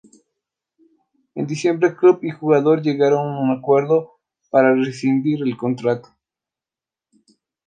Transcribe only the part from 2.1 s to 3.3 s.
y jugador llegaron